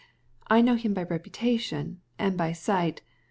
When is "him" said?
0.77-0.95